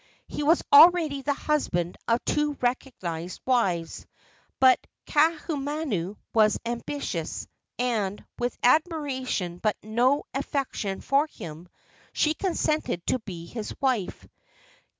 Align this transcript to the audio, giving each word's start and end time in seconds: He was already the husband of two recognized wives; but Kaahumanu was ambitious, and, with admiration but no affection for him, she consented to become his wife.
He 0.27 0.41
was 0.41 0.63
already 0.73 1.21
the 1.21 1.35
husband 1.35 1.95
of 2.07 2.25
two 2.25 2.53
recognized 2.53 3.39
wives; 3.45 4.07
but 4.59 4.79
Kaahumanu 5.05 6.15
was 6.33 6.57
ambitious, 6.65 7.47
and, 7.77 8.25
with 8.39 8.57
admiration 8.63 9.59
but 9.59 9.77
no 9.83 10.23
affection 10.33 11.01
for 11.01 11.27
him, 11.27 11.69
she 12.13 12.33
consented 12.33 13.05
to 13.05 13.19
become 13.19 13.53
his 13.53 13.75
wife. 13.79 14.27